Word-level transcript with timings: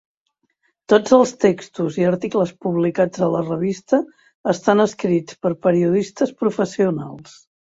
Tots 0.93 1.11
els 1.17 1.33
textos 1.45 1.99
i 2.01 2.07
articles 2.13 2.53
publicats 2.67 3.23
a 3.27 3.29
la 3.35 3.43
revista 3.45 4.01
estan 4.55 4.85
escrits 4.87 5.41
per 5.45 5.53
periodistes 5.67 6.35
professionals. 6.45 7.39